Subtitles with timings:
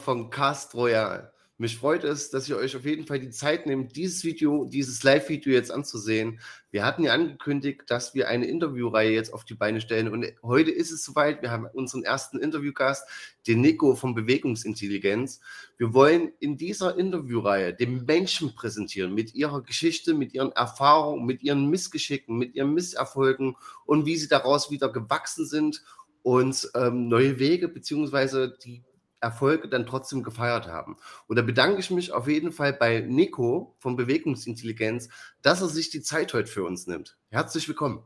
[0.00, 1.32] von Cast Royal.
[1.60, 5.02] Mich freut es, dass ihr euch auf jeden Fall die Zeit nehmt, dieses Video, dieses
[5.02, 6.40] Live-Video jetzt anzusehen.
[6.70, 10.70] Wir hatten ja angekündigt, dass wir eine Interviewreihe jetzt auf die Beine stellen und heute
[10.70, 11.42] ist es soweit.
[11.42, 13.06] Wir haben unseren ersten Interviewgast,
[13.46, 15.42] den Nico von Bewegungsintelligenz.
[15.76, 21.42] Wir wollen in dieser Interviewreihe den Menschen präsentieren mit ihrer Geschichte, mit ihren Erfahrungen, mit
[21.42, 23.54] ihren Missgeschicken, mit ihren Misserfolgen
[23.84, 25.84] und wie sie daraus wieder gewachsen sind
[26.22, 28.82] und ähm, neue Wege beziehungsweise die
[29.20, 30.96] Erfolge dann trotzdem gefeiert haben.
[31.26, 35.08] Und da bedanke ich mich auf jeden Fall bei Nico von Bewegungsintelligenz,
[35.42, 37.18] dass er sich die Zeit heute für uns nimmt.
[37.28, 38.02] Herzlich willkommen.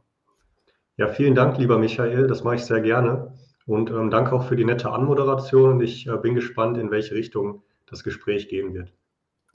[0.96, 2.26] Ja, vielen Dank, lieber Michael.
[2.26, 3.34] Das mache ich sehr gerne.
[3.66, 5.80] Und ähm, danke auch für die nette Anmoderation.
[5.80, 8.92] Ich äh, bin gespannt, in welche Richtung das Gespräch gehen wird.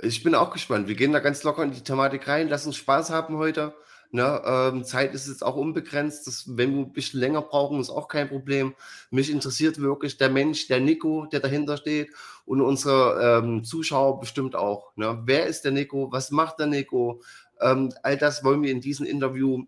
[0.01, 0.87] Ich bin auch gespannt.
[0.87, 2.47] Wir gehen da ganz locker in die Thematik rein.
[2.47, 3.73] Lass uns Spaß haben heute.
[4.11, 6.25] Ne, ähm, Zeit ist jetzt auch unbegrenzt.
[6.25, 8.73] Das, wenn wir ein bisschen länger brauchen, ist auch kein Problem.
[9.11, 12.09] Mich interessiert wirklich der Mensch, der Nico, der dahinter steht
[12.45, 14.95] und unsere ähm, Zuschauer bestimmt auch.
[14.95, 15.21] Ne?
[15.25, 16.11] Wer ist der Nico?
[16.11, 17.21] Was macht der Nico?
[17.61, 19.65] Ähm, all das wollen wir in diesem Interview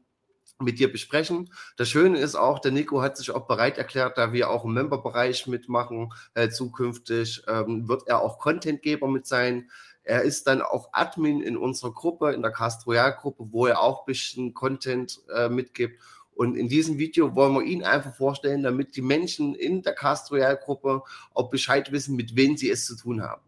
[0.62, 1.52] mit dir besprechen.
[1.78, 4.74] Das Schöne ist auch, der Nico hat sich auch bereit erklärt, da wir auch im
[4.74, 9.70] Memberbereich mitmachen, äh, zukünftig ähm, wird er auch Contentgeber mit sein.
[10.04, 13.82] Er ist dann auch Admin in unserer Gruppe, in der Cast Royale Gruppe, wo er
[13.82, 16.00] auch ein bisschen Content äh, mitgibt.
[16.34, 20.32] Und in diesem Video wollen wir ihn einfach vorstellen, damit die Menschen in der Cast
[20.32, 23.42] Royale Gruppe auch Bescheid wissen, mit wem sie es zu tun haben.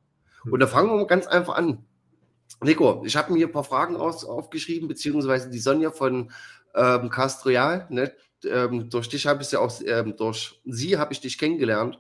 [0.50, 1.86] Und da fangen wir mal ganz einfach an.
[2.62, 6.32] Nico, ich habe mir hier ein paar Fragen aus, aufgeschrieben, beziehungsweise die Sonja von
[6.76, 7.88] ähm, Cast Royale.
[7.90, 8.14] Ne?
[8.46, 12.00] Ähm, durch dich habe ich ja auch, ähm, durch sie habe ich dich kennengelernt.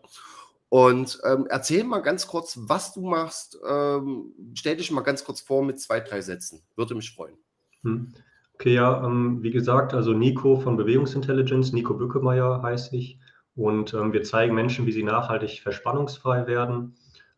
[0.73, 3.59] Und ähm, erzähl mal ganz kurz, was du machst.
[3.63, 6.63] Ähm, stell dich mal ganz kurz vor mit zwei, drei Sätzen.
[6.75, 7.37] Würde mich freuen.
[7.83, 8.11] Hm.
[8.55, 13.19] Okay, ja, ähm, wie gesagt, also Nico von Bewegungsintelligence, Nico Bückemeier heiße ich.
[13.53, 16.95] Und ähm, wir zeigen Menschen, wie sie nachhaltig verspannungsfrei werden.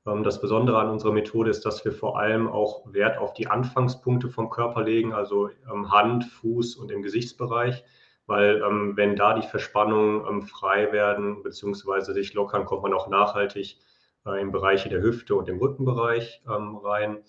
[0.08, 3.48] Ähm, das Besondere an unserer Methode ist, dass wir vor allem auch Wert auf die
[3.48, 7.84] Anfangspunkte vom Körper legen, also ähm, Hand, Fuß und im Gesichtsbereich
[8.28, 12.14] weil ähm, wenn da die Verspannungen ähm, frei werden bzw.
[12.14, 13.78] sich lockern, kommt man auch nachhaltig
[14.26, 17.24] äh, in Bereiche der Hüfte und im Rückenbereich ähm, rein.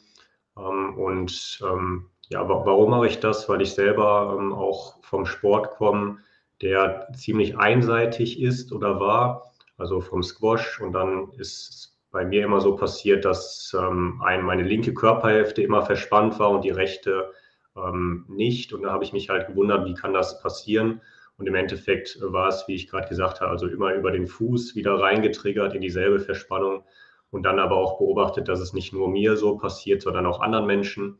[0.56, 3.48] Ähm, und ähm, ja, warum mache ich das?
[3.48, 6.18] Weil ich selber ähm, auch vom Sport komme,
[6.62, 10.80] der ziemlich einseitig ist oder war, also vom Squash.
[10.80, 16.38] Und dann ist bei mir immer so passiert, dass ein, meine linke Körperhälfte immer verspannt
[16.38, 17.30] war und die rechte
[17.76, 18.72] ähm, nicht.
[18.72, 21.00] Und da habe ich mich halt gewundert, wie kann das passieren?
[21.38, 24.74] Und im Endeffekt war es, wie ich gerade gesagt habe, also immer über den Fuß
[24.74, 26.84] wieder reingetriggert in dieselbe Verspannung
[27.30, 30.66] und dann aber auch beobachtet, dass es nicht nur mir so passiert, sondern auch anderen
[30.66, 31.18] Menschen.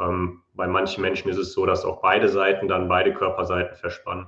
[0.00, 4.26] Ähm, bei manchen Menschen ist es so, dass auch beide Seiten dann beide Körperseiten verspannen.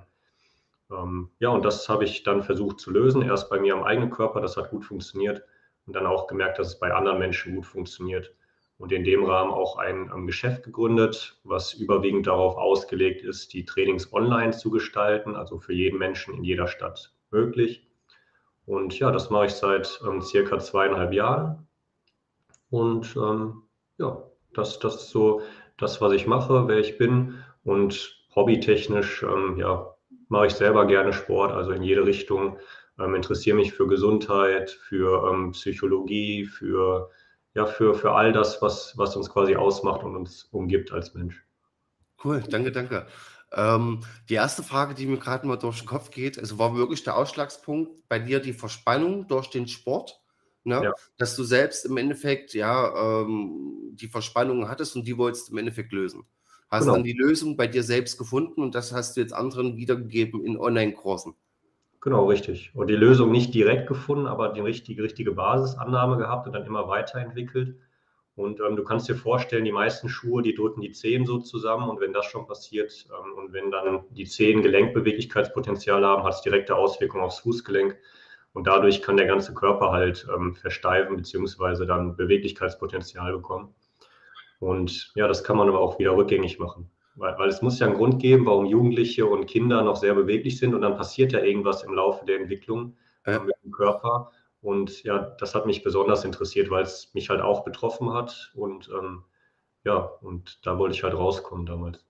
[0.90, 3.22] Ähm, ja, und das habe ich dann versucht zu lösen.
[3.22, 5.42] Erst bei mir am eigenen Körper, das hat gut funktioniert
[5.86, 8.32] und dann auch gemerkt, dass es bei anderen Menschen gut funktioniert
[8.78, 13.64] und in dem Rahmen auch ein um, Geschäft gegründet, was überwiegend darauf ausgelegt ist, die
[13.64, 17.86] Trainings online zu gestalten, also für jeden Menschen in jeder Stadt möglich.
[18.66, 21.66] Und ja, das mache ich seit ähm, circa zweieinhalb Jahren.
[22.70, 23.62] Und ähm,
[23.98, 24.22] ja,
[24.54, 25.42] das, das ist so
[25.76, 27.38] das, was ich mache, wer ich bin.
[27.62, 29.94] Und hobbytechnisch, ähm, ja,
[30.28, 32.58] mache ich selber gerne Sport, also in jede Richtung.
[32.98, 37.10] Ähm, interessiere mich für Gesundheit, für ähm, Psychologie, für
[37.54, 41.44] ja, für, für all das, was, was uns quasi ausmacht und uns umgibt als Mensch.
[42.22, 43.06] Cool, danke, danke.
[43.52, 47.04] Ähm, die erste Frage, die mir gerade mal durch den Kopf geht, also war wirklich
[47.04, 50.20] der Ausschlagspunkt bei dir die Verspannung durch den Sport,
[50.64, 50.82] ne?
[50.82, 50.94] Ja.
[51.18, 55.92] dass du selbst im Endeffekt ja ähm, die Verspannung hattest und die wolltest im Endeffekt
[55.92, 56.24] lösen.
[56.68, 56.94] Hast genau.
[56.94, 60.56] dann die Lösung bei dir selbst gefunden und das hast du jetzt anderen wiedergegeben in
[60.56, 61.34] Online-Kursen.
[62.04, 62.70] Genau, richtig.
[62.74, 66.86] Und die Lösung nicht direkt gefunden, aber die richtige, richtige Basisannahme gehabt und dann immer
[66.86, 67.78] weiterentwickelt.
[68.36, 71.88] Und ähm, du kannst dir vorstellen, die meisten Schuhe, die drücken die Zehen so zusammen.
[71.88, 76.42] Und wenn das schon passiert ähm, und wenn dann die Zehen Gelenkbeweglichkeitspotenzial haben, hat es
[76.42, 77.96] direkte Auswirkungen aufs Fußgelenk.
[78.52, 83.74] Und dadurch kann der ganze Körper halt ähm, versteifen beziehungsweise dann Beweglichkeitspotenzial bekommen.
[84.58, 86.90] Und ja, das kann man aber auch wieder rückgängig machen.
[87.16, 90.58] Weil, weil es muss ja einen Grund geben, warum Jugendliche und Kinder noch sehr beweglich
[90.58, 94.32] sind und dann passiert ja irgendwas im Laufe der Entwicklung äh, mit dem Körper.
[94.60, 98.50] Und ja, das hat mich besonders interessiert, weil es mich halt auch betroffen hat.
[98.54, 99.22] Und ähm,
[99.84, 102.04] ja, und da wollte ich halt rauskommen damals.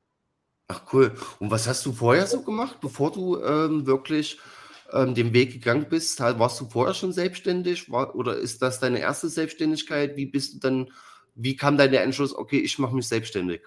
[0.69, 1.13] Ach cool.
[1.41, 4.39] Und was hast du vorher so gemacht, bevor du ähm, wirklich
[4.93, 6.21] ähm, den Weg gegangen bist?
[6.21, 7.91] Warst du vorher schon selbstständig?
[7.91, 10.17] War, oder ist das deine erste Selbstständigkeit?
[10.17, 10.93] Wie bist du dann,
[11.35, 13.63] wie kam dein Entschluss, okay, ich mache mich selbstständig?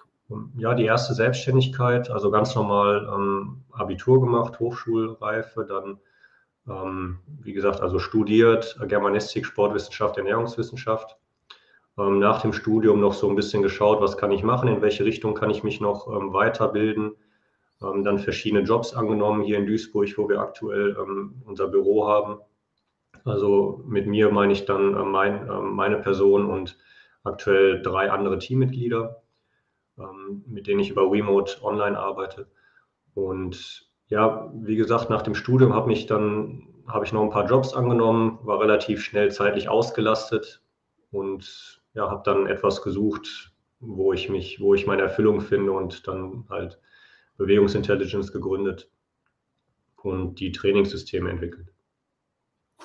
[0.56, 5.98] Ja, die erste Selbstständigkeit, also ganz normal ähm, Abitur gemacht, Hochschulreife, dann
[6.68, 11.16] Ähm, wie gesagt, also studiert Germanistik, Sportwissenschaft, Ernährungswissenschaft.
[11.98, 15.04] Ähm, nach dem Studium noch so ein bisschen geschaut, was kann ich machen, in welche
[15.04, 17.16] Richtung kann ich mich noch ähm, weiterbilden.
[17.82, 22.40] Ähm, dann verschiedene Jobs angenommen hier in Duisburg, wo wir aktuell ähm, unser Büro haben.
[23.24, 26.76] Also mit mir meine ich dann äh, mein, äh, meine Person und
[27.24, 29.22] aktuell drei andere Teammitglieder,
[29.98, 32.46] ähm, mit denen ich über Remote online arbeite.
[33.14, 37.46] Und ja, wie gesagt, nach dem Studium habe ich dann habe ich noch ein paar
[37.46, 40.62] Jobs angenommen, war relativ schnell zeitlich ausgelastet
[41.10, 46.06] und ja, habe dann etwas gesucht, wo ich mich, wo ich meine Erfüllung finde und
[46.08, 46.80] dann halt
[47.36, 48.90] Bewegungsintelligence gegründet
[49.96, 51.68] und die Trainingssysteme entwickelt.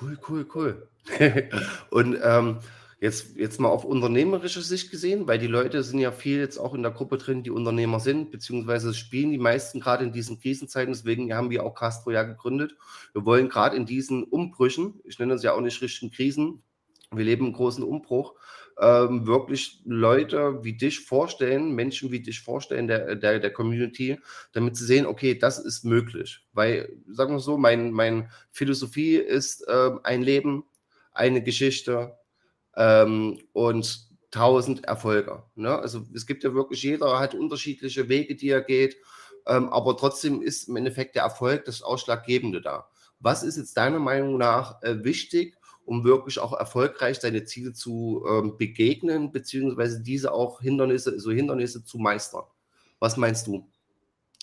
[0.02, 0.88] Cool, cool, cool.
[1.92, 2.60] und ähm,
[3.04, 6.74] Jetzt, jetzt mal auf unternehmerische Sicht gesehen, weil die Leute sind ja viel jetzt auch
[6.74, 10.94] in der Gruppe drin, die Unternehmer sind, beziehungsweise spielen die meisten gerade in diesen Krisenzeiten.
[10.94, 12.78] Deswegen haben wir auch Castro ja gegründet.
[13.12, 16.64] Wir wollen gerade in diesen Umbrüchen, ich nenne das ja auch nicht richtigen Krisen,
[17.12, 18.36] wir leben im großen Umbruch,
[18.80, 24.18] ähm, wirklich Leute wie dich vorstellen, Menschen wie dich vorstellen, der, der, der Community,
[24.54, 26.48] damit sie sehen, okay, das ist möglich.
[26.54, 30.64] Weil, sagen wir so, mein, mein Philosophie ist äh, ein Leben,
[31.12, 32.18] eine Geschichte,
[32.76, 35.44] ähm, und tausend Erfolge.
[35.56, 35.78] Ne?
[35.78, 38.98] Also es gibt ja wirklich, jeder hat unterschiedliche Wege, die er geht,
[39.46, 42.88] ähm, aber trotzdem ist im Endeffekt der Erfolg das Ausschlaggebende da.
[43.20, 45.56] Was ist jetzt deiner Meinung nach äh, wichtig,
[45.86, 51.84] um wirklich auch erfolgreich deine Ziele zu ähm, begegnen, beziehungsweise diese auch Hindernisse, so Hindernisse
[51.84, 52.44] zu meistern?
[53.00, 53.70] Was meinst du?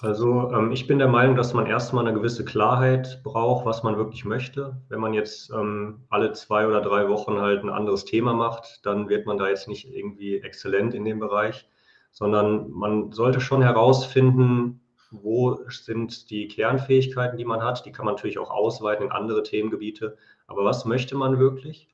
[0.02, 3.98] Also ähm, ich bin der Meinung, dass man erstmal eine gewisse Klarheit braucht, was man
[3.98, 4.80] wirklich möchte.
[4.88, 9.10] Wenn man jetzt ähm, alle zwei oder drei Wochen halt ein anderes Thema macht, dann
[9.10, 11.68] wird man da jetzt nicht irgendwie exzellent in dem Bereich,
[12.12, 14.80] sondern man sollte schon herausfinden,
[15.10, 17.84] wo sind die Kernfähigkeiten, die man hat.
[17.84, 20.16] Die kann man natürlich auch ausweiten in andere Themengebiete.
[20.46, 21.88] Aber was möchte man wirklich?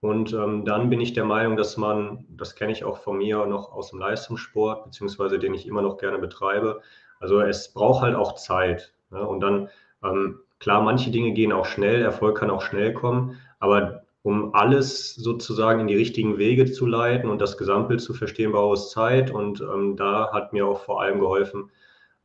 [0.00, 3.46] Und ähm, dann bin ich der Meinung, dass man, das kenne ich auch von mir
[3.46, 6.82] noch aus dem Leistungssport, beziehungsweise den ich immer noch gerne betreibe,
[7.20, 8.92] also es braucht halt auch Zeit.
[9.10, 9.26] Ne?
[9.26, 9.68] Und dann,
[10.02, 15.14] ähm, klar, manche Dinge gehen auch schnell, Erfolg kann auch schnell kommen, aber um alles
[15.14, 19.30] sozusagen in die richtigen Wege zu leiten und das Gesamtbild zu verstehen, braucht es Zeit.
[19.30, 21.70] Und ähm, da hat mir auch vor allem geholfen,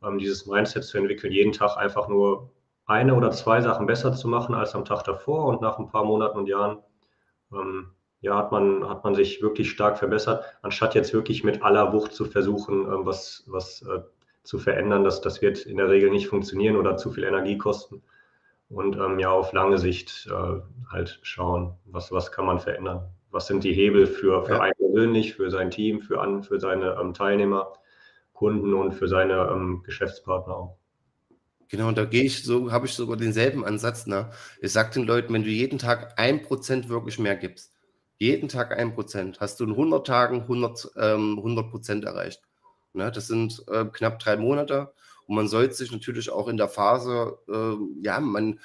[0.01, 2.51] ähm, dieses Mindset zu entwickeln, jeden Tag einfach nur
[2.85, 5.45] eine oder zwei Sachen besser zu machen als am Tag davor.
[5.47, 6.79] Und nach ein paar Monaten und Jahren
[7.51, 11.91] ähm, ja, hat man, hat man sich wirklich stark verbessert, anstatt jetzt wirklich mit aller
[11.91, 13.99] Wucht zu versuchen, ähm, was, was äh,
[14.43, 18.01] zu verändern, das, das wird in der Regel nicht funktionieren oder zu viel Energie kosten.
[18.69, 23.09] Und ähm, ja, auf lange Sicht äh, halt schauen, was, was kann man verändern.
[23.31, 24.61] Was sind die Hebel für, für ja.
[24.61, 27.73] einen persönlich, für sein Team, für, an, für seine ähm, Teilnehmer,
[28.33, 30.77] Kunden und für seine ähm, Geschäftspartner auch.
[31.67, 34.07] Genau, da gehe ich so, habe ich sogar denselben Ansatz.
[34.07, 34.31] Ne?
[34.59, 37.73] Ich sage den Leuten, wenn du jeden Tag ein Prozent wirklich mehr gibst,
[38.17, 42.41] jeden Tag ein Prozent, hast du in 100 Tagen 100 ähm, Prozent erreicht.
[42.93, 43.11] Ne?
[43.11, 44.93] Das sind äh, knapp drei Monate
[45.27, 48.59] und man sollte sich natürlich auch in der Phase, äh, ja, man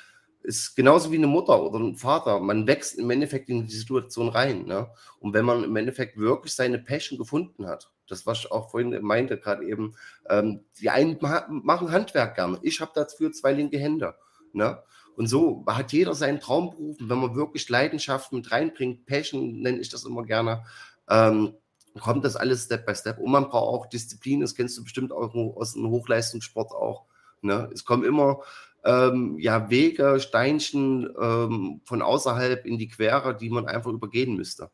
[0.44, 4.28] ist genauso wie eine Mutter oder ein Vater, man wächst im Endeffekt in die Situation
[4.28, 4.66] rein.
[4.66, 4.88] Ne?
[5.18, 9.00] Und wenn man im Endeffekt wirklich seine Passion gefunden hat, das, was ich auch vorhin
[9.02, 9.94] meinte, gerade eben,
[10.28, 12.58] ähm, die einen machen Handwerk gerne.
[12.60, 14.14] Ich habe dafür zwei linke Hände.
[14.52, 14.78] Ne?
[15.16, 17.00] Und so hat jeder seinen Traumberuf.
[17.00, 20.64] Und wenn man wirklich Leidenschaft mit reinbringt, Passion nenne ich das immer gerne,
[21.08, 21.54] ähm,
[22.00, 23.18] kommt das alles Step by Step.
[23.18, 27.04] Und man braucht auch Disziplin, das kennst du bestimmt auch aus dem Hochleistungssport auch.
[27.40, 27.70] Ne?
[27.72, 28.40] Es kommen immer
[28.84, 34.70] ähm, ja, Wege, Steinchen ähm, von außerhalb in die Quere, die man einfach übergehen müsste.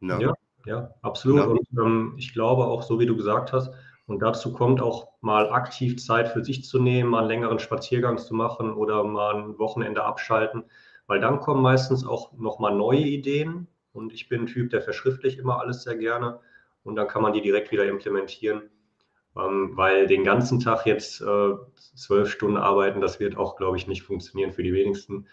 [0.00, 0.18] Ne?
[0.20, 0.34] Ja,
[0.64, 1.40] ja, absolut.
[1.40, 1.46] Ja.
[1.46, 3.70] Und ähm, ich glaube auch, so wie du gesagt hast,
[4.06, 8.18] und dazu kommt auch mal aktiv Zeit für sich zu nehmen, mal einen längeren Spaziergang
[8.18, 10.64] zu machen oder mal ein Wochenende abschalten,
[11.06, 13.68] weil dann kommen meistens auch nochmal neue Ideen.
[13.92, 16.40] Und ich bin ein Typ, der verschriftlicht immer alles sehr gerne
[16.84, 18.62] und dann kann man die direkt wieder implementieren.
[19.36, 21.54] Ähm, weil den ganzen Tag jetzt äh,
[21.94, 25.26] zwölf Stunden arbeiten, das wird auch, glaube ich, nicht funktionieren für die wenigsten.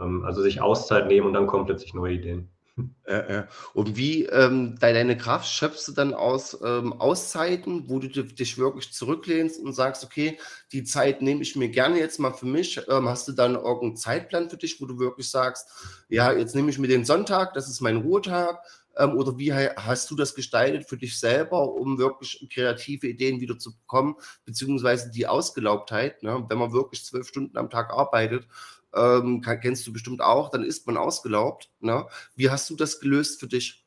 [0.00, 2.48] Ähm, also sich Auszeit nehmen und dann kommen plötzlich neue Ideen.
[3.04, 3.44] Äh, äh.
[3.74, 8.92] Und wie ähm, deine Kraft schöpfst du dann aus ähm, Auszeiten, wo du dich wirklich
[8.92, 10.38] zurücklehnst und sagst, okay,
[10.72, 12.80] die Zeit nehme ich mir gerne jetzt mal für mich.
[12.88, 15.68] Ähm, hast du dann irgendeinen Zeitplan für dich, wo du wirklich sagst,
[16.08, 18.62] ja, jetzt nehme ich mir den Sonntag, das ist mein Ruhetag,
[18.96, 23.58] ähm, oder wie hast du das gestaltet für dich selber, um wirklich kreative Ideen wieder
[23.58, 26.44] zu bekommen, beziehungsweise die Ausgelaubtheit, ne?
[26.48, 28.46] wenn man wirklich zwölf Stunden am Tag arbeitet,
[28.94, 31.70] ähm, kennst du bestimmt auch, dann ist man ausgelaubt.
[31.80, 32.06] Ne?
[32.34, 33.82] Wie hast du das gelöst für dich?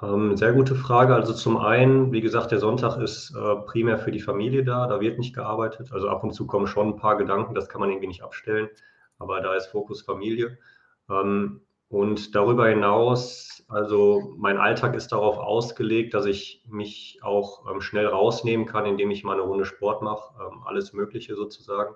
[0.00, 1.14] Ähm, sehr gute Frage.
[1.14, 5.00] Also zum einen, wie gesagt, der Sonntag ist äh, primär für die Familie da, da
[5.00, 5.92] wird nicht gearbeitet.
[5.92, 8.68] Also ab und zu kommen schon ein paar Gedanken, das kann man irgendwie nicht abstellen.
[9.18, 10.58] aber da ist Fokus Familie.
[11.10, 17.80] Ähm, und darüber hinaus, also mein Alltag ist darauf ausgelegt, dass ich mich auch ähm,
[17.80, 21.94] schnell rausnehmen kann, indem ich mal eine Runde Sport mache, ähm, alles Mögliche sozusagen.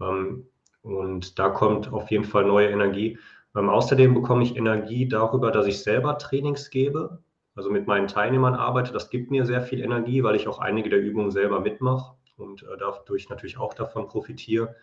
[0.00, 0.46] Ähm,
[0.82, 3.18] und da kommt auf jeden Fall neue Energie.
[3.56, 7.22] Ähm, außerdem bekomme ich Energie darüber, dass ich selber Trainings gebe,
[7.54, 8.92] also mit meinen Teilnehmern arbeite.
[8.92, 12.62] Das gibt mir sehr viel Energie, weil ich auch einige der Übungen selber mitmache und
[12.62, 14.74] äh, dadurch natürlich auch davon profitiere.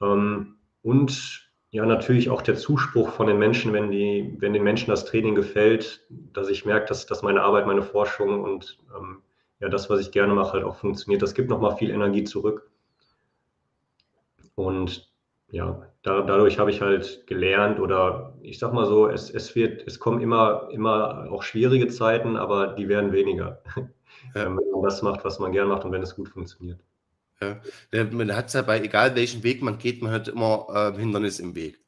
[0.00, 4.90] Ähm, und ja, natürlich auch der Zuspruch von den Menschen, wenn, die, wenn den Menschen
[4.90, 9.22] das Training gefällt, dass ich merke, dass, dass meine Arbeit, meine Forschung und ähm,
[9.58, 11.22] ja, das, was ich gerne mache, halt auch funktioniert.
[11.22, 12.70] Das gibt nochmal viel Energie zurück.
[14.54, 15.10] Und
[15.50, 19.86] ja, da, dadurch habe ich halt gelernt oder ich sag mal so, es, es wird,
[19.86, 23.62] es kommen immer, immer auch schwierige Zeiten, aber die werden weniger.
[24.34, 24.44] Ja.
[24.44, 26.78] wenn man das macht, was man gerne macht und wenn es gut funktioniert.
[27.92, 28.04] Ja.
[28.04, 31.40] Man hat es ja bei, egal welchen Weg man geht, man hat immer äh, Hindernis
[31.40, 31.82] im Weg.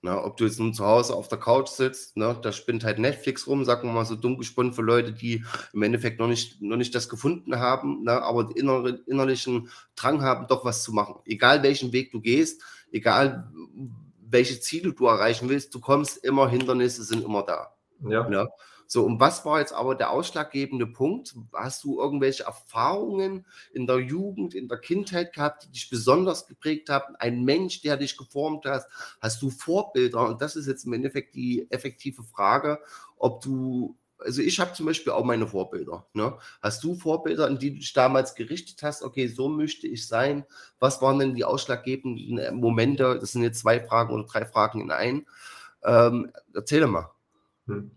[0.00, 3.00] Na, ob du jetzt nun zu Hause auf der Couch sitzt, ne, da spinnt halt
[3.00, 6.62] Netflix rum, sagen wir mal so dumm gesponnen für Leute, die im Endeffekt noch nicht,
[6.62, 10.92] noch nicht das gefunden haben, ne, aber den innere, innerlichen Drang haben, doch was zu
[10.92, 11.16] machen.
[11.24, 12.62] Egal welchen Weg du gehst,
[12.92, 13.50] egal
[14.20, 17.74] welche Ziele du erreichen willst, du kommst immer, Hindernisse sind immer da.
[18.08, 18.28] Ja.
[18.28, 18.48] Ne?
[18.90, 21.34] So, und was war jetzt aber der ausschlaggebende Punkt?
[21.52, 26.88] Hast du irgendwelche Erfahrungen in der Jugend, in der Kindheit gehabt, die dich besonders geprägt
[26.88, 27.14] haben?
[27.16, 28.86] Ein Mensch, der dich geformt hat?
[29.20, 30.26] Hast du Vorbilder?
[30.26, 32.80] Und das ist jetzt im Endeffekt die effektive Frage,
[33.18, 36.06] ob du also ich habe zum Beispiel auch meine Vorbilder.
[36.12, 36.36] Ne?
[36.60, 39.04] Hast du Vorbilder, an die du dich damals gerichtet hast?
[39.04, 40.44] Okay, so möchte ich sein.
[40.80, 43.16] Was waren denn die ausschlaggebenden Momente?
[43.20, 45.26] Das sind jetzt zwei Fragen oder drei Fragen in ein.
[45.84, 47.12] Ähm, erzähl mal.
[47.66, 47.92] Hm.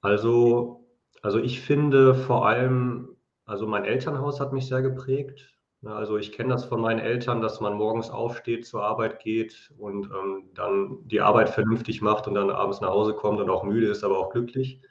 [0.00, 0.86] Also,
[1.22, 5.54] also ich finde vor allem, also mein Elternhaus hat mich sehr geprägt.
[5.84, 10.06] Also ich kenne das von meinen Eltern, dass man morgens aufsteht, zur Arbeit geht und
[10.06, 13.88] ähm, dann die Arbeit vernünftig macht und dann abends nach Hause kommt und auch müde
[13.88, 14.82] ist, aber auch glücklich.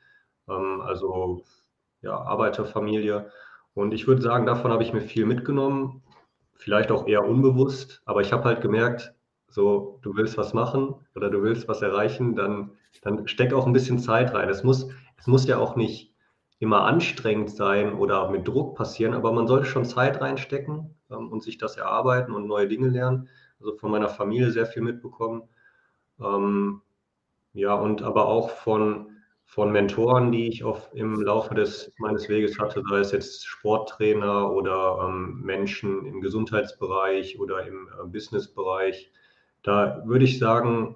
[0.48, 1.44] Ähm, also
[2.02, 3.30] ja, Arbeiterfamilie.
[3.74, 6.04] Und ich würde sagen, davon habe ich mir viel mitgenommen,
[6.56, 9.14] vielleicht auch eher unbewusst, aber ich habe halt gemerkt,
[9.50, 13.74] so, du willst was machen oder du willst was erreichen, dann, dann steck auch ein
[13.74, 14.50] bisschen Zeit rein.
[14.50, 16.13] Es muss, es muss ja auch nicht
[16.60, 21.44] immer anstrengend sein oder mit Druck passieren, aber man sollte schon Zeit reinstecken ähm, und
[21.44, 23.30] sich das erarbeiten und neue Dinge lernen.
[23.60, 25.44] Also von meiner Familie sehr viel mitbekommen.
[26.20, 26.82] Ähm,
[27.54, 32.60] ja, und aber auch von, von Mentoren, die ich auf, im Laufe des, meines Weges
[32.60, 39.12] hatte, sei es jetzt Sporttrainer oder ähm, Menschen im Gesundheitsbereich oder im äh, Businessbereich,
[39.68, 40.96] da würde ich sagen,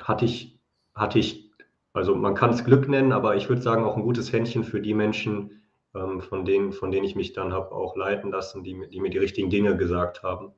[0.00, 0.60] hatte ich,
[0.94, 1.50] hatte ich,
[1.92, 4.80] also man kann es Glück nennen, aber ich würde sagen auch ein gutes Händchen für
[4.80, 8.80] die Menschen, ähm, von, denen, von denen ich mich dann habe auch leiten lassen, die,
[8.92, 10.52] die mir die richtigen Dinge gesagt haben.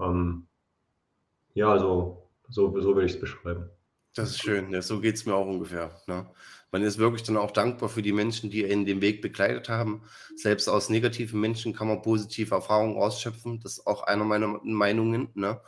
[0.00, 0.48] Ähm,
[1.54, 3.70] ja, also so, so würde ich es beschreiben.
[4.16, 5.92] Das ist schön, ja, so geht es mir auch ungefähr.
[6.08, 6.28] Ne?
[6.72, 10.02] Man ist wirklich dann auch dankbar für die Menschen, die in dem Weg begleitet haben.
[10.34, 13.60] Selbst aus negativen Menschen kann man positive Erfahrungen ausschöpfen.
[13.60, 15.30] Das ist auch einer meiner Meinungen.
[15.34, 15.60] Ne?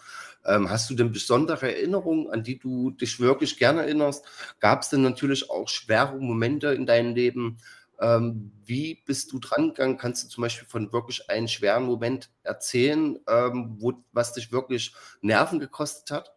[0.45, 4.25] Ähm, hast du denn besondere Erinnerungen, an die du dich wirklich gerne erinnerst?
[4.61, 7.59] Gab es denn natürlich auch schwere Momente in deinem Leben?
[8.01, 9.97] Ähm, wie bist du dran gegangen?
[9.97, 14.95] Kannst du zum Beispiel von wirklich einem schweren Moment erzählen, ähm, wo, was dich wirklich
[15.21, 16.35] Nerven gekostet hat?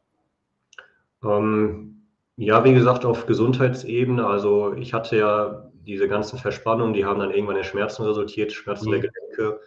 [1.23, 2.03] Ähm,
[2.37, 4.27] ja, wie gesagt, auf Gesundheitsebene.
[4.27, 8.89] Also ich hatte ja diese ganzen Verspannungen, die haben dann irgendwann in Schmerzen resultiert, Schmerzen
[8.89, 9.01] mhm.
[9.01, 9.59] der Gelenke.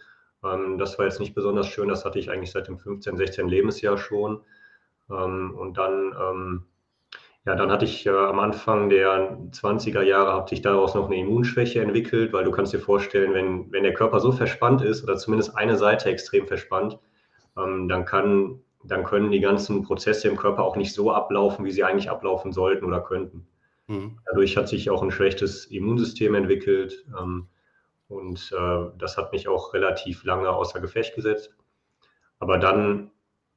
[0.43, 3.47] Ähm, das war jetzt nicht besonders schön, das hatte ich eigentlich seit dem 15, 16
[3.47, 4.41] Lebensjahr schon.
[5.09, 6.65] Ähm, und dann, ähm,
[7.45, 11.17] ja, dann hatte ich äh, am Anfang der 20er Jahre, hatte ich daraus noch eine
[11.17, 15.17] Immunschwäche entwickelt, weil du kannst dir vorstellen, wenn, wenn der Körper so verspannt ist oder
[15.17, 16.99] zumindest eine Seite extrem verspannt,
[17.55, 21.83] dann kann dann können die ganzen Prozesse im Körper auch nicht so ablaufen, wie sie
[21.83, 23.47] eigentlich ablaufen sollten oder könnten.
[23.87, 24.19] Mhm.
[24.25, 27.47] Dadurch hat sich auch ein schlechtes Immunsystem entwickelt ähm,
[28.09, 31.55] und äh, das hat mich auch relativ lange außer Gefecht gesetzt.
[32.39, 33.11] Aber dann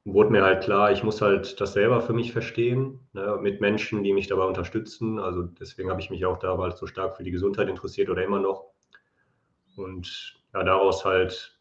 [0.05, 4.03] wurde mir halt klar, ich muss halt das selber für mich verstehen, ne, mit Menschen,
[4.03, 5.19] die mich dabei unterstützen.
[5.19, 8.39] Also deswegen habe ich mich auch damals so stark für die Gesundheit interessiert oder immer
[8.39, 8.65] noch.
[9.75, 11.57] Und ja, daraus halt,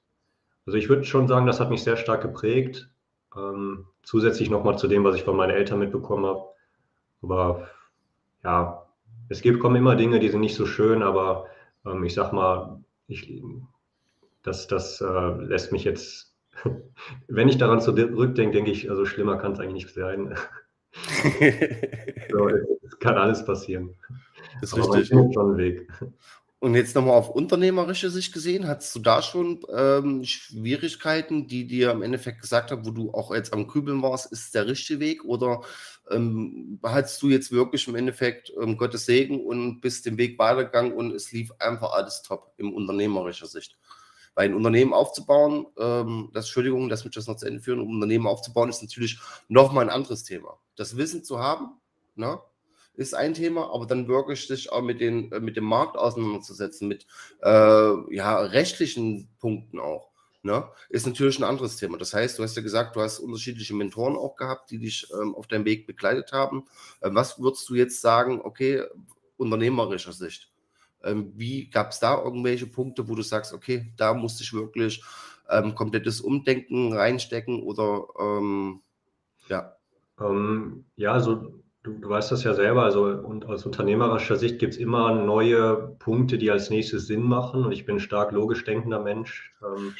[0.66, 2.90] also ich würde schon sagen, das hat mich sehr stark geprägt.
[3.34, 6.44] Ähm, zusätzlich nochmal zu dem, was ich von meinen Eltern mitbekommen habe.
[7.22, 7.68] Aber
[8.44, 8.86] ja,
[9.30, 11.46] es gibt, kommen immer Dinge, die sind nicht so schön, aber
[11.86, 13.42] ähm, ich sag mal, ich,
[14.42, 16.34] das, das äh, lässt mich jetzt,
[17.28, 20.36] wenn ich daran zurückdenke, denke ich, also schlimmer kann es eigentlich nicht sein.
[22.30, 23.94] so, es kann alles passieren.
[24.60, 25.32] Das ist aber richtig.
[25.32, 25.88] schon einen Weg.
[26.62, 31.90] Und jetzt nochmal auf unternehmerische Sicht gesehen, hattest du da schon ähm, Schwierigkeiten, die dir
[31.90, 35.24] im Endeffekt gesagt haben, wo du auch jetzt am Kübeln warst, ist der richtige Weg?
[35.24, 35.62] Oder
[36.08, 40.92] ähm, hattest du jetzt wirklich im Endeffekt ähm, Gottes Segen und bist den Weg weitergegangen
[40.92, 43.76] und es lief einfach alles top im unternehmerischer Sicht?
[44.36, 47.80] Weil ein Unternehmen aufzubauen, ähm, das, Entschuldigung, das möchte ich das noch zu Ende führen,
[47.80, 50.60] um ein Unternehmen aufzubauen, ist natürlich nochmal ein anderes Thema.
[50.76, 51.80] Das Wissen zu haben,
[52.14, 52.40] ne?
[52.94, 56.88] Ist ein Thema, aber dann wirklich sich auch mit, den, äh, mit dem Markt auseinanderzusetzen,
[56.88, 57.06] mit
[57.42, 60.10] äh, ja, rechtlichen Punkten auch,
[60.42, 61.98] ne, ist natürlich ein anderes Thema.
[61.98, 65.34] Das heißt, du hast ja gesagt, du hast unterschiedliche Mentoren auch gehabt, die dich ähm,
[65.34, 66.64] auf deinem Weg begleitet haben.
[67.00, 68.82] Äh, was würdest du jetzt sagen, okay,
[69.36, 70.50] unternehmerischer Sicht?
[71.02, 75.02] Ähm, wie gab es da irgendwelche Punkte, wo du sagst, okay, da musste ich wirklich
[75.50, 78.82] ähm, komplettes Umdenken reinstecken oder ähm,
[79.48, 79.76] ja?
[80.20, 84.74] Ähm, ja, also Du, du, weißt das ja selber, also und aus unternehmerischer Sicht gibt
[84.74, 87.64] es immer neue Punkte, die als nächstes Sinn machen.
[87.64, 89.52] Und ich bin ein stark logisch denkender Mensch.
[89.64, 89.94] Ähm,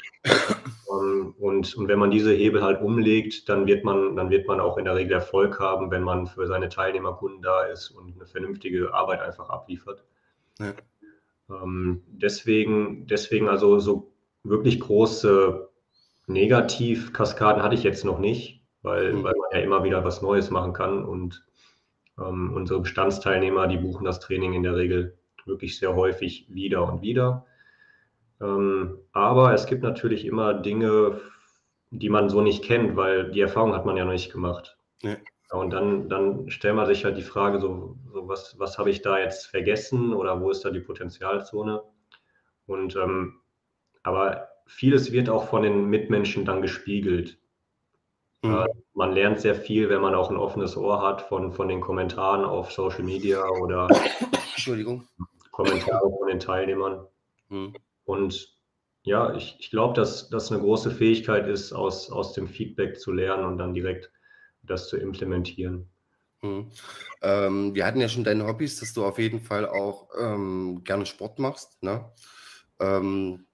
[0.89, 4.61] ähm, und, und wenn man diese Hebel halt umlegt, dann wird man, dann wird man
[4.61, 8.27] auch in der Regel Erfolg haben, wenn man für seine Teilnehmerkunden da ist und eine
[8.27, 10.05] vernünftige Arbeit einfach abliefert.
[10.59, 10.73] Ja.
[11.49, 14.13] Ähm, deswegen, deswegen also so
[14.43, 15.67] wirklich große
[16.27, 19.23] Negativkaskaden hatte ich jetzt noch nicht, weil, mhm.
[19.23, 21.45] weil man ja immer wieder was Neues machen kann und
[22.19, 27.01] ähm, unsere Bestandsteilnehmer, die buchen das Training in der Regel wirklich sehr häufig wieder und
[27.01, 27.45] wieder.
[28.41, 31.21] Ähm, aber es gibt natürlich immer Dinge,
[31.91, 34.77] die man so nicht kennt, weil die Erfahrung hat man ja noch nicht gemacht.
[35.01, 35.17] Ja.
[35.51, 39.01] Und dann, dann stellt man sich halt die Frage, so, so was, was habe ich
[39.01, 41.83] da jetzt vergessen oder wo ist da die Potenzialzone?
[42.65, 43.41] Und ähm,
[44.01, 47.37] aber vieles wird auch von den Mitmenschen dann gespiegelt.
[48.41, 48.55] Mhm.
[48.55, 51.81] Äh, man lernt sehr viel, wenn man auch ein offenes Ohr hat von, von den
[51.81, 53.87] Kommentaren auf Social Media oder
[54.51, 55.07] Entschuldigung.
[55.51, 57.07] Kommentare von den Teilnehmern.
[57.49, 57.75] Mhm.
[58.05, 58.53] Und
[59.03, 63.11] ja, ich, ich glaube, dass das eine große Fähigkeit ist, aus, aus dem Feedback zu
[63.11, 64.11] lernen und dann direkt
[64.61, 65.89] das zu implementieren.
[66.41, 66.71] Mhm.
[67.21, 71.05] Ähm, wir hatten ja schon deine Hobbys, dass du auf jeden Fall auch ähm, gerne
[71.05, 71.81] Sport machst.
[71.81, 72.11] Ne?
[72.79, 73.45] Ähm,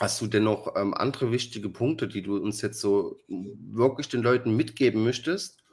[0.00, 4.22] Hast du denn noch ähm, andere wichtige Punkte, die du uns jetzt so wirklich den
[4.22, 5.64] Leuten mitgeben möchtest,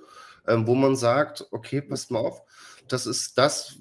[0.48, 2.42] ähm, wo man sagt, okay, passt mal auf,
[2.88, 3.78] das ist das,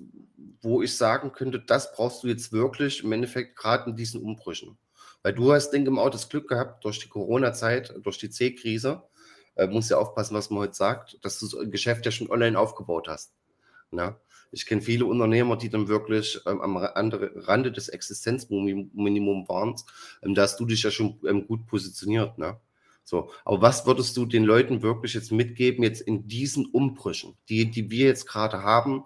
[0.60, 4.76] wo ich sagen könnte, das brauchst du jetzt wirklich im Endeffekt gerade in diesen Umbrüchen.
[5.22, 9.02] Weil du hast, denke ich, auch das Glück gehabt, durch die Corona-Zeit, durch die C-Krise,
[9.56, 12.58] äh, musst ja aufpassen, was man heute sagt, dass du das Geschäft ja schon online
[12.58, 13.32] aufgebaut hast.
[13.90, 14.20] Na?
[14.54, 19.74] Ich kenne viele Unternehmer, die dann wirklich ähm, am Rande des Existenzminimums waren.
[20.22, 22.38] Ähm, da hast du dich ja schon ähm, gut positioniert.
[22.38, 22.58] Ne?
[23.02, 27.70] So, aber was würdest du den Leuten wirklich jetzt mitgeben, jetzt in diesen Umbrüchen, die,
[27.70, 29.04] die wir jetzt gerade haben,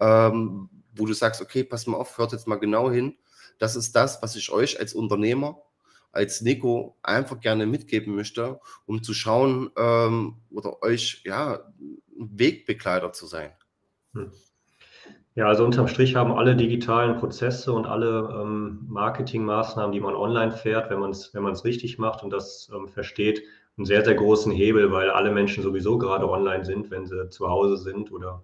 [0.00, 3.16] ähm, wo du sagst, okay, pass mal auf, hört jetzt mal genau hin.
[3.58, 5.62] Das ist das, was ich euch als Unternehmer,
[6.12, 11.60] als Nico einfach gerne mitgeben möchte, um zu schauen ähm, oder euch ja
[12.16, 13.52] Wegbegleiter zu sein.
[14.12, 14.32] Hm.
[15.38, 20.50] Ja, also unterm Strich haben alle digitalen Prozesse und alle ähm, Marketingmaßnahmen, die man online
[20.50, 23.44] fährt, wenn man es wenn richtig macht und das ähm, versteht,
[23.76, 27.48] einen sehr, sehr großen Hebel, weil alle Menschen sowieso gerade online sind, wenn sie zu
[27.48, 28.42] Hause sind oder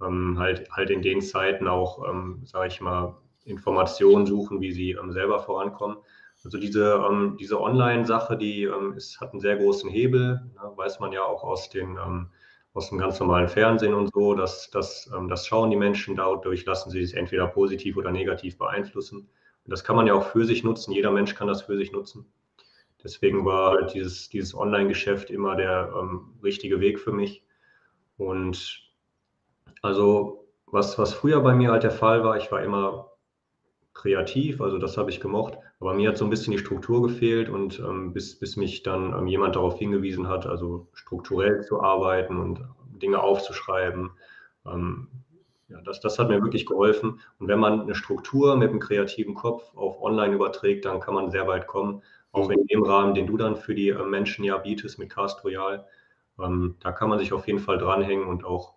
[0.00, 3.14] ähm, halt, halt in den Zeiten auch, ähm, sage ich mal,
[3.44, 5.98] Informationen suchen, wie sie ähm, selber vorankommen.
[6.44, 10.98] Also diese, ähm, diese Online-Sache, die ähm, ist, hat einen sehr großen Hebel, ne, weiß
[10.98, 11.98] man ja auch aus den
[12.74, 14.34] aus dem ganz normalen Fernsehen und so.
[14.34, 18.58] Das, das, ähm, das schauen die Menschen, dadurch lassen sie sich entweder positiv oder negativ
[18.58, 19.28] beeinflussen.
[19.64, 20.92] Und das kann man ja auch für sich nutzen.
[20.92, 22.26] Jeder Mensch kann das für sich nutzen.
[23.04, 27.44] Deswegen war halt dieses, dieses Online-Geschäft immer der ähm, richtige Weg für mich.
[28.16, 28.80] Und
[29.82, 33.10] also, was, was früher bei mir halt der Fall war, ich war immer
[33.92, 37.48] kreativ, also das habe ich gemocht, aber mir hat so ein bisschen die Struktur gefehlt
[37.48, 42.36] und ähm, bis, bis mich dann ähm, jemand darauf hingewiesen hat, also strukturell zu arbeiten
[42.36, 42.64] und
[43.02, 44.12] Dinge aufzuschreiben.
[44.64, 45.08] Ähm,
[45.68, 47.18] ja, das, das hat mir wirklich geholfen.
[47.40, 51.32] Und wenn man eine Struktur mit einem kreativen Kopf auf Online überträgt, dann kann man
[51.32, 54.58] sehr weit kommen, auch in dem Rahmen, den du dann für die äh, Menschen ja
[54.58, 55.84] bietest mit Cast Royal.
[56.38, 58.74] Ähm, da kann man sich auf jeden Fall dranhängen und auch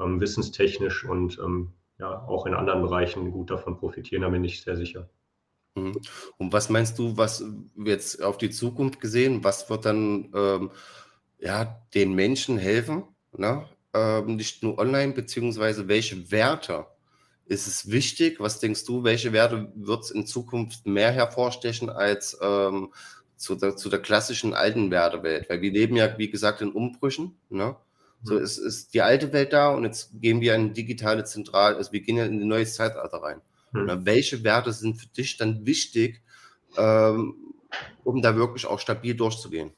[0.00, 4.60] ähm, wissenstechnisch und ähm, ja auch in anderen Bereichen gut davon profitieren, da bin ich
[4.60, 5.08] sehr sicher.
[5.76, 6.00] Mhm.
[6.38, 7.44] Und was meinst du, was
[7.76, 10.70] jetzt auf die Zukunft gesehen, was wird dann ähm,
[11.38, 13.04] ja, den Menschen helfen?
[13.36, 13.68] Ne?
[13.94, 16.86] Ähm, nicht nur online, beziehungsweise welche Werte
[17.44, 18.40] ist es wichtig?
[18.40, 22.92] Was denkst du, welche Werte wird es in Zukunft mehr hervorstechen als ähm,
[23.36, 25.48] zu, der, zu der klassischen alten Wertewelt?
[25.48, 27.36] Weil wir leben ja, wie gesagt, in Umbrüchen.
[27.50, 27.76] Ne?
[28.22, 28.40] So mhm.
[28.42, 32.00] ist, ist die alte Welt da und jetzt gehen wir in digitale Zentral, also wir
[32.00, 33.42] gehen ja in ein neues Zeitalter rein.
[33.72, 34.04] Hm.
[34.04, 36.22] Welche Werte sind für dich dann wichtig,
[36.76, 37.34] ähm,
[38.04, 39.72] um da wirklich auch stabil durchzugehen?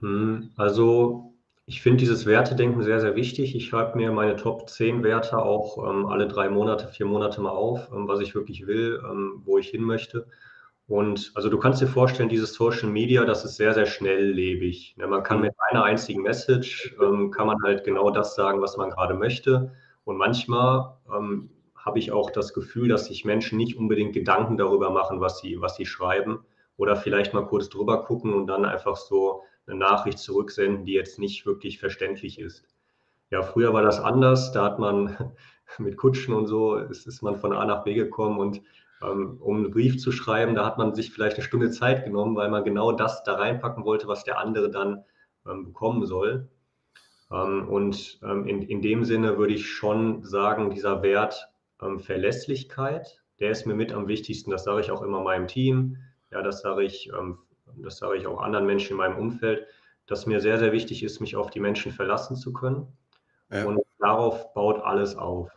[0.00, 1.34] Hm, also
[1.66, 3.54] ich finde dieses Wertedenken sehr, sehr wichtig.
[3.54, 7.50] Ich schreibe mir meine Top 10 Werte auch ähm, alle drei Monate, vier Monate mal
[7.50, 10.26] auf, ähm, was ich wirklich will, ähm, wo ich hin möchte.
[10.88, 14.96] Und also du kannst dir vorstellen, dieses Social Media, das ist sehr, sehr schnelllebig.
[14.96, 15.44] Ne, man kann mhm.
[15.44, 19.72] mit einer einzigen Message, ähm, kann man halt genau das sagen, was man gerade möchte.
[20.02, 21.50] Und manchmal ähm,
[21.84, 25.60] habe ich auch das Gefühl, dass sich Menschen nicht unbedingt Gedanken darüber machen, was sie,
[25.60, 26.40] was sie schreiben.
[26.76, 31.18] Oder vielleicht mal kurz drüber gucken und dann einfach so eine Nachricht zurücksenden, die jetzt
[31.18, 32.64] nicht wirklich verständlich ist.
[33.30, 34.52] Ja, früher war das anders.
[34.52, 35.34] Da hat man
[35.78, 38.62] mit Kutschen und so, ist, ist man von A nach B gekommen und
[39.02, 42.36] ähm, um einen Brief zu schreiben, da hat man sich vielleicht eine Stunde Zeit genommen,
[42.36, 45.04] weil man genau das da reinpacken wollte, was der andere dann
[45.48, 46.48] ähm, bekommen soll.
[47.30, 51.50] Ähm, und in, in dem Sinne würde ich schon sagen, dieser Wert
[51.98, 54.50] Verlässlichkeit, der ist mir mit am wichtigsten.
[54.50, 55.96] Das sage ich auch immer meinem Team.
[56.30, 57.10] Ja, das sage ich,
[57.76, 59.66] das sage ich auch anderen Menschen in meinem Umfeld,
[60.06, 62.86] dass mir sehr, sehr wichtig ist, mich auf die Menschen verlassen zu können.
[63.50, 63.64] Ja.
[63.64, 65.50] Und darauf baut alles auf.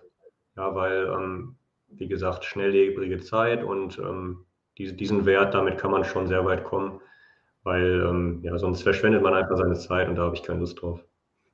[0.56, 1.56] Ja, weil ähm,
[1.88, 4.46] wie gesagt, schnelllebige Zeit und ähm,
[4.78, 7.00] diese, diesen Wert, damit kann man schon sehr weit kommen,
[7.64, 10.82] weil ähm, ja, sonst verschwendet man einfach seine Zeit und da habe ich keine Lust
[10.82, 11.04] drauf.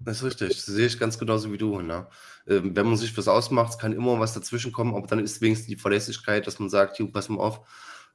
[0.02, 1.82] Das ist richtig, das sehe ich ganz genauso wie du.
[1.82, 2.08] Ne?
[2.48, 5.68] Ähm, wenn man sich was ausmacht, kann immer was dazwischen kommen, aber dann ist wenigstens
[5.68, 7.62] die Verlässlichkeit, dass man sagt, pass mal auf,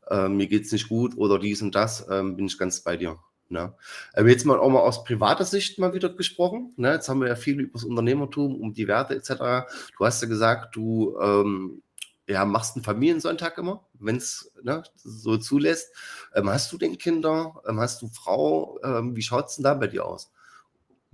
[0.08, 2.96] äh, mir geht es nicht gut oder dies und das, äh, bin ich ganz bei
[2.96, 3.18] dir.
[3.50, 3.74] Ne?
[4.14, 6.72] Ähm, jetzt mal auch mal aus privater Sicht mal wieder gesprochen.
[6.76, 6.94] Ne?
[6.94, 9.68] Jetzt haben wir ja viel über das Unternehmertum, um die Werte etc.
[9.98, 11.82] Du hast ja gesagt, du ähm,
[12.26, 15.94] ja, machst einen Familiensonntag immer, wenn es ne, so zulässt.
[16.34, 17.62] Ähm, hast du denn Kinder?
[17.68, 18.80] Ähm, hast du Frau?
[18.82, 20.32] Ähm, wie schaut es denn da bei dir aus?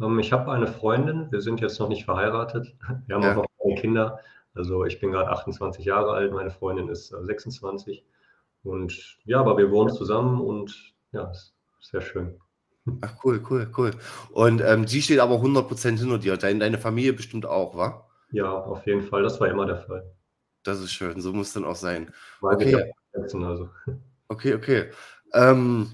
[0.00, 2.74] Ähm, ich habe eine Freundin, wir sind jetzt noch nicht verheiratet.
[3.06, 3.32] Wir haben ja.
[3.32, 4.20] auch noch keine Kinder.
[4.54, 8.04] Also ich bin gerade 28 Jahre alt, meine Freundin ist äh, 26.
[8.62, 12.38] Und ja, aber wir wohnen zusammen und ja, ist sehr schön.
[13.00, 13.92] Ach, cool, cool, cool.
[14.32, 16.36] Und ähm, sie steht aber 100% hinter dir.
[16.36, 18.06] Deine, deine Familie bestimmt auch, wa?
[18.32, 19.22] Ja, auf jeden Fall.
[19.22, 20.14] Das war immer der Fall.
[20.62, 22.12] Das ist schön, so muss dann auch sein.
[22.42, 23.70] Okay, also.
[24.28, 24.90] okay, okay.
[25.32, 25.92] Ähm,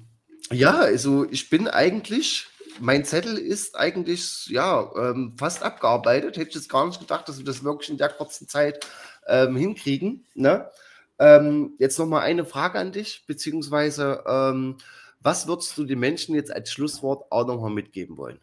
[0.50, 2.48] ja, also ich bin eigentlich,
[2.80, 6.36] mein Zettel ist eigentlich ja ähm, fast abgearbeitet.
[6.36, 8.86] Hätte ich jetzt gar nicht gedacht, dass wir das wirklich in der kurzen Zeit
[9.26, 10.26] ähm, hinkriegen.
[10.34, 10.70] Ne?
[11.18, 14.76] Ähm, jetzt noch mal eine Frage an dich, beziehungsweise ähm,
[15.20, 18.38] was würdest du den Menschen jetzt als Schlusswort auch noch mal mitgeben wollen?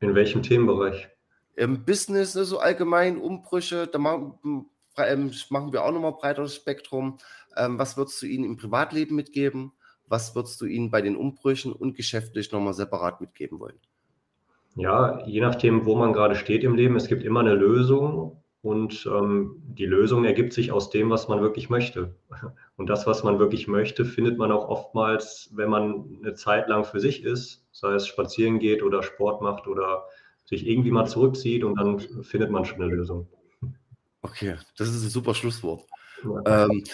[0.00, 1.08] In welchem Themenbereich?
[1.54, 7.18] Im Business, so also allgemein, Umbrüche, da ähm, machen wir auch nochmal breiteres Spektrum.
[7.56, 9.72] Ähm, was würdest du ihnen im Privatleben mitgeben?
[10.08, 13.78] Was würdest du ihnen bei den Umbrüchen und geschäftlich nochmal separat mitgeben wollen?
[14.76, 19.06] Ja, je nachdem, wo man gerade steht im Leben, es gibt immer eine Lösung und
[19.06, 22.16] ähm, die Lösung ergibt sich aus dem, was man wirklich möchte.
[22.76, 26.84] Und das, was man wirklich möchte, findet man auch oftmals, wenn man eine Zeit lang
[26.84, 30.04] für sich ist, sei es spazieren geht oder Sport macht oder
[30.44, 33.28] sich irgendwie mal zurückzieht und dann findet man schon eine Lösung.
[34.20, 35.84] Okay, das ist ein super Schlusswort.
[36.44, 36.84] Ähm,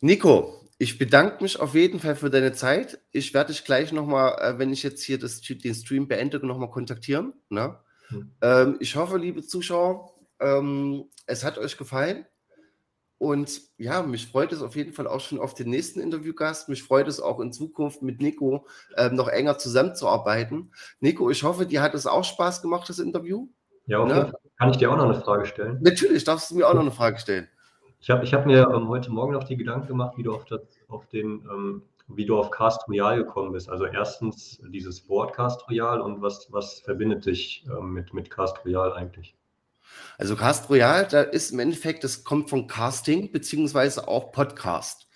[0.00, 3.00] Nico, ich bedanke mich auf jeden Fall für deine Zeit.
[3.10, 6.70] Ich werde dich gleich nochmal, äh, wenn ich jetzt hier das, den Stream beende, nochmal
[6.70, 7.34] kontaktieren.
[7.48, 7.76] Ne?
[8.10, 8.32] Mhm.
[8.40, 12.26] Ähm, ich hoffe, liebe Zuschauer, ähm, es hat euch gefallen.
[13.20, 16.68] Und ja, mich freut es auf jeden Fall auch schon auf den nächsten Interviewgast.
[16.68, 20.72] Mich freut es auch in Zukunft mit Nico ähm, noch enger zusammenzuarbeiten.
[21.00, 23.48] Nico, ich hoffe, dir hat es auch Spaß gemacht, das Interview.
[23.86, 24.12] Ja, okay.
[24.12, 24.32] Ne?
[24.58, 25.78] Kann ich dir auch noch eine Frage stellen?
[25.80, 27.48] Natürlich, darfst du mir auch noch eine Frage stellen.
[28.00, 30.44] Ich habe ich hab mir ähm, heute Morgen noch die Gedanken gemacht, wie du auf,
[30.44, 33.68] das, auf den, ähm, wie du auf Cast Royal gekommen bist.
[33.68, 38.64] Also erstens dieses Wort Cast Royal und was, was verbindet dich ähm, mit, mit Cast
[38.64, 39.34] Royal eigentlich?
[40.16, 45.08] Also Cast Royal, da ist im Endeffekt, das kommt von Casting beziehungsweise auch Podcast.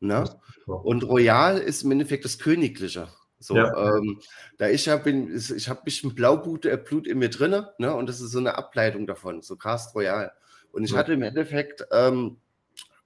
[0.00, 0.24] Ne?
[0.66, 3.08] Und Royal ist im Endeffekt das Königliche.
[3.38, 3.74] So, ja.
[3.76, 4.20] ähm,
[4.58, 7.94] da ich ja bin, ich habe ein bisschen Blaublut äh, Blut in mir drin, ne?
[7.94, 10.32] Und das ist so eine Ableitung davon, so Cast Royal.
[10.72, 10.98] Und ich ja.
[10.98, 12.38] hatte im Endeffekt ähm,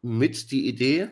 [0.03, 1.11] mit die Idee,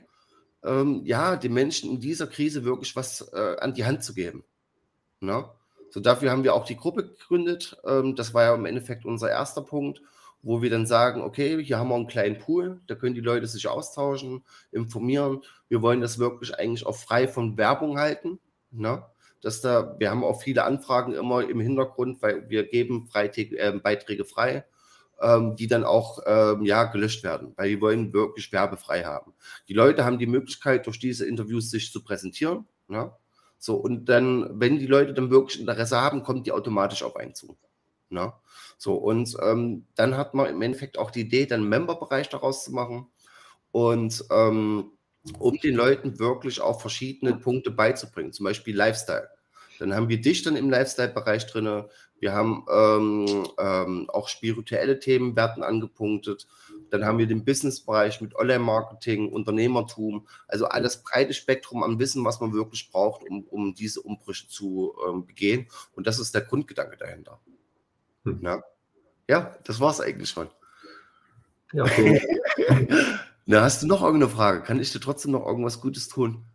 [0.62, 4.44] ähm, ja, den Menschen in dieser Krise wirklich was äh, an die Hand zu geben.
[5.20, 5.44] Ne?
[5.90, 7.76] So dafür haben wir auch die Gruppe gegründet.
[7.84, 10.00] Ähm, das war ja im Endeffekt unser erster Punkt,
[10.42, 13.46] wo wir dann sagen, okay, hier haben wir einen kleinen Pool, da können die Leute
[13.46, 15.42] sich austauschen, informieren.
[15.68, 18.38] Wir wollen das wirklich eigentlich auch frei von Werbung halten.
[18.70, 19.04] Ne?
[19.44, 23.78] dass da, wir haben auch viele Anfragen immer im Hintergrund, weil wir geben Freitag, äh,
[23.80, 24.64] Beiträge frei,
[25.24, 29.32] ähm, die dann auch ähm, ja, gelöscht werden, weil wir wollen wirklich werbefrei haben.
[29.68, 32.66] Die Leute haben die Möglichkeit, durch diese Interviews sich zu präsentieren.
[32.88, 33.10] Ne?
[33.58, 37.34] So, und dann, wenn die Leute dann wirklich Interesse haben, kommt die automatisch auf einen
[37.34, 37.56] zu.
[38.10, 38.34] Ne?
[38.76, 42.64] So, und ähm, dann hat man im Endeffekt auch die Idee, dann einen Member-Bereich daraus
[42.64, 43.06] zu machen
[43.70, 44.90] und ähm,
[45.38, 49.30] um den Leuten wirklich auch verschiedene Punkte beizubringen, zum Beispiel Lifestyle.
[49.78, 51.84] Dann haben wir dich dann im Lifestyle-Bereich drin.
[52.24, 56.48] Wir haben ähm, ähm, auch spirituelle Themen werden angepunktet.
[56.88, 62.40] Dann haben wir den Business-Bereich mit Online-Marketing, Unternehmertum, also alles breite Spektrum an Wissen, was
[62.40, 65.68] man wirklich braucht, um, um diese Umbrüche zu ähm, begehen.
[65.96, 67.40] Und das ist der Grundgedanke dahinter.
[68.24, 68.40] Hm.
[68.42, 68.64] Ja.
[69.28, 70.48] ja, das war es eigentlich schon.
[71.74, 72.26] Ja, okay.
[73.44, 74.62] Na, hast du noch irgendeine Frage?
[74.62, 76.46] Kann ich dir trotzdem noch irgendwas Gutes tun?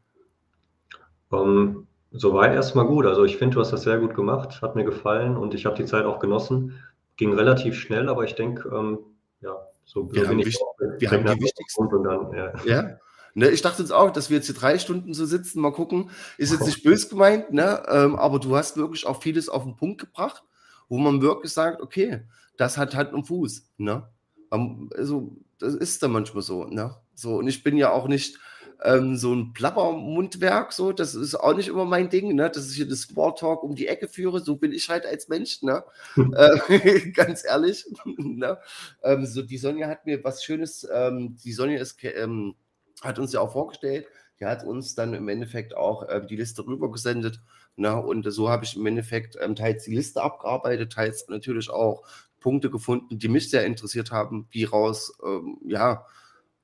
[1.30, 3.06] Um, ähm, soweit erstmal gut.
[3.06, 5.76] Also ich finde, du hast das sehr gut gemacht, hat mir gefallen und ich habe
[5.76, 6.80] die Zeit auch genossen.
[7.18, 9.00] Ging relativ schnell, aber ich denke, ähm,
[9.42, 10.60] ja, so, wir so haben, ich,
[11.00, 11.90] wir haben die wichtigsten.
[12.04, 12.54] Dann, ja.
[12.66, 12.98] ja.
[13.36, 16.10] Ne, ich dachte jetzt auch, dass wir jetzt hier drei Stunden so sitzen, mal gucken.
[16.38, 17.84] Ist jetzt nicht bös gemeint, ne?
[17.88, 20.44] Ähm, aber du hast wirklich auch vieles auf den Punkt gebracht,
[20.88, 22.22] wo man wirklich sagt, okay,
[22.58, 23.70] das hat Hand und Fuß.
[23.78, 24.08] Ne?
[24.50, 26.66] Also, das ist dann manchmal so.
[26.66, 26.96] Ne?
[27.16, 28.40] So, und ich bin ja auch nicht
[28.84, 32.50] ähm, so ein Plappermundwerk, so, das ist auch nicht immer mein Ding, ne?
[32.50, 35.62] dass ich hier das Smalltalk um die Ecke führe, so bin ich halt als Mensch,
[35.62, 35.84] ne?
[36.16, 37.86] äh, ganz ehrlich.
[38.06, 38.58] ne?
[39.04, 42.56] Ähm, so, die Sonja hat mir was Schönes, ähm, die Sonja ist, ähm,
[43.02, 44.08] hat uns ja auch vorgestellt,
[44.40, 47.42] die hat uns dann im Endeffekt auch äh, die Liste rübergesendet.
[47.76, 48.02] Ne?
[48.02, 52.04] Und so habe ich im Endeffekt ähm, teils die Liste abgearbeitet, teils natürlich auch
[52.40, 56.06] Punkte gefunden, die mich sehr interessiert haben, die raus, ähm, ja,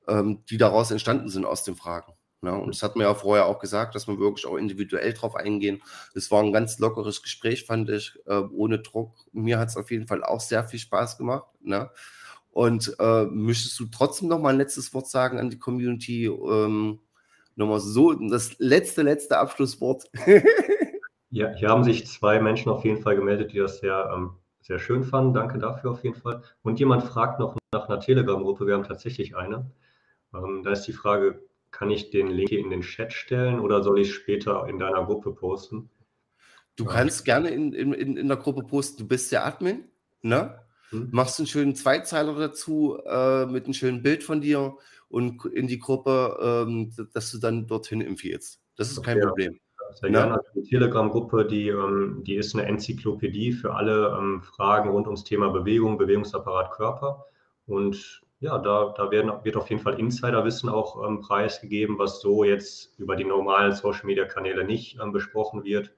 [0.08, 2.14] ähm, die daraus entstanden sind aus den Fragen.
[2.44, 2.62] Ja, ne?
[2.62, 5.82] und das hat mir ja vorher auch gesagt, dass wir wirklich auch individuell drauf eingehen.
[6.14, 9.16] Es war ein ganz lockeres Gespräch, fand ich, äh, ohne Druck.
[9.32, 11.48] Mir hat es auf jeden Fall auch sehr viel Spaß gemacht.
[11.62, 11.90] Ne?
[12.52, 16.26] Und äh, möchtest du trotzdem noch mal ein letztes Wort sagen an die Community?
[16.26, 17.00] Ähm,
[17.56, 20.06] nochmal so, das letzte, letzte Abschlusswort.
[21.30, 24.80] ja, hier haben sich zwei Menschen auf jeden Fall gemeldet, die das sehr ähm, sehr
[24.80, 25.34] schön fanden.
[25.34, 26.42] Danke dafür auf jeden Fall.
[26.64, 28.66] Und jemand fragt noch nach einer Telegram-Gruppe.
[28.66, 29.70] Wir haben tatsächlich eine.
[30.38, 33.84] Ähm, da ist die Frage, kann ich den Link hier in den Chat stellen oder
[33.84, 35.90] soll ich später in deiner Gruppe posten?
[36.76, 39.04] Du kannst gerne in, in, in der Gruppe posten.
[39.04, 39.86] Du bist der Admin,
[40.22, 40.60] ne?
[40.90, 41.10] Hm.
[41.12, 45.80] Machst einen schönen Zweizeiler dazu äh, mit einem schönen Bild von dir und in die
[45.80, 48.62] Gruppe, ähm, dass du dann dorthin empfiehlst.
[48.76, 49.28] Das ist kein ja.
[49.28, 49.60] Problem.
[49.94, 50.26] Sehr ja.
[50.26, 50.42] gerne.
[50.56, 55.50] Die Telegram-Gruppe, die, ähm, die ist eine Enzyklopädie für alle ähm, Fragen rund ums Thema
[55.50, 57.26] Bewegung, Bewegungsapparat, Körper.
[57.68, 62.44] Und ja, da, da werden, wird auf jeden Fall Insiderwissen auch ähm, preisgegeben, was so
[62.44, 65.92] jetzt über die normalen Social-Media-Kanäle nicht ähm, besprochen wird.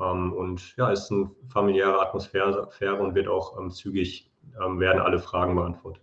[0.00, 2.68] Ähm, und ja, ist eine familiäre Atmosphäre
[2.98, 6.02] und wird auch ähm, zügig, werden alle Fragen beantwortet.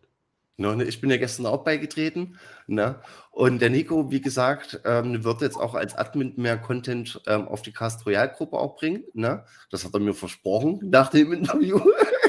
[0.58, 2.38] Ne, ich bin ja gestern auch beigetreten.
[2.68, 3.00] Ne?
[3.32, 7.62] Und der Nico, wie gesagt, ähm, wird jetzt auch als Admin mehr Content ähm, auf
[7.64, 9.04] die Cast Royal Gruppe auch bringen.
[9.14, 9.44] Ne?
[9.72, 11.80] Das hat er mir versprochen nach dem Interview.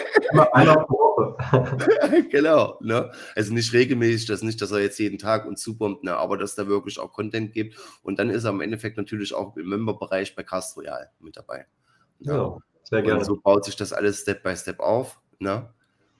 [0.52, 2.28] Einmal pro Woche.
[2.30, 2.78] genau.
[2.80, 3.10] Ne?
[3.34, 6.16] Also nicht regelmäßig, das nicht, dass er jetzt jeden Tag uns zubombt, ne?
[6.16, 7.76] aber dass da wirklich auch Content gibt.
[8.02, 11.66] Und dann ist er im Endeffekt natürlich auch im Member-Bereich bei Cast Royal mit dabei.
[12.20, 12.32] Ne?
[12.32, 13.20] Ja, sehr gerne.
[13.20, 15.20] Und so baut sich das alles Step by Step auf.
[15.38, 15.68] Ne?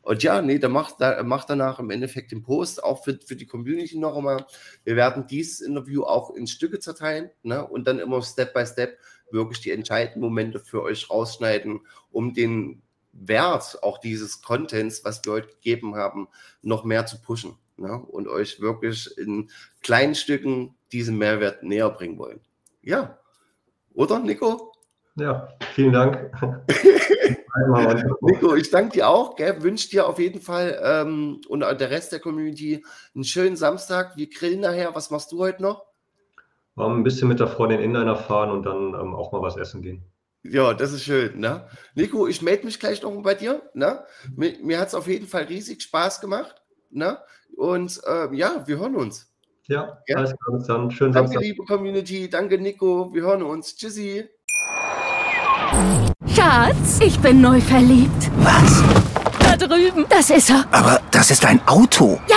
[0.03, 3.37] Und ja, nee, der macht, der macht danach im Endeffekt den Post, auch für, für
[3.37, 4.45] die Community noch einmal.
[4.85, 7.65] Wir werden dieses Interview auch in Stücke zerteilen ne?
[7.67, 8.99] und dann immer Step by Step
[9.31, 15.35] wirklich die entscheidenden Momente für euch rausschneiden, um den Wert auch dieses Contents, was wir
[15.35, 16.29] heute gegeben haben,
[16.63, 17.95] noch mehr zu pushen ne?
[17.95, 19.51] und euch wirklich in
[19.83, 22.41] kleinen Stücken diesen Mehrwert näher bringen wollen.
[22.83, 23.19] Ja,
[23.95, 24.73] oder Nico?
[25.17, 26.33] Ja, vielen Dank.
[28.23, 29.39] Nico, ich danke dir auch.
[29.39, 34.17] Wünsche dir auf jeden Fall ähm, und der Rest der Community einen schönen Samstag.
[34.17, 34.95] Wir grillen nachher.
[34.95, 35.85] Was machst du heute noch?
[36.75, 39.59] Um, ein bisschen mit der Freundin in Inliner fahren und dann ähm, auch mal was
[39.59, 40.03] essen gehen.
[40.45, 41.39] Ja, das ist schön.
[41.39, 41.69] Ne?
[41.95, 43.63] Nico, ich melde mich gleich noch bei dir.
[43.75, 44.05] Ne?
[44.35, 46.57] Mir, mir hat es auf jeden Fall riesig Spaß gemacht.
[46.91, 47.19] Ne?
[47.57, 49.33] Und äh, ja, wir hören uns.
[49.69, 50.17] Ja, ja?
[50.17, 50.59] alles klar.
[50.59, 50.91] Bis dann.
[50.91, 51.43] Schönen Danke, Samstag.
[51.43, 52.29] liebe Community.
[52.29, 53.15] Danke, Nico.
[53.15, 53.77] Wir hören uns.
[53.77, 54.29] Tschüssi.
[56.27, 58.31] Schatz, ich bin neu verliebt.
[58.39, 58.83] Was?
[59.39, 60.07] Da drüben.
[60.09, 60.67] Das ist er.
[60.73, 62.21] Aber das ist ein Auto.
[62.29, 62.37] Ja,